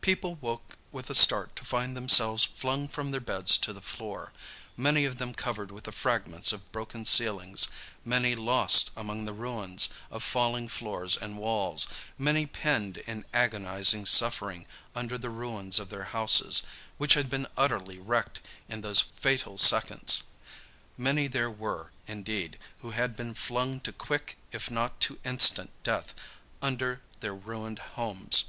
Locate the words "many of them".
4.78-5.34